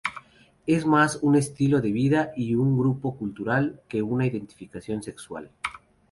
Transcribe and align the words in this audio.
Es 0.65 0.83
mas 0.87 1.19
un 1.21 1.35
estilo 1.35 1.79
de 1.79 1.91
vida 1.91 2.31
y 2.35 2.55
un 2.55 2.75
grupo 2.75 3.15
cultural 3.17 3.81
que 3.87 4.01
una 4.01 4.25
identificación 4.25 5.03
sexual. 5.03 5.51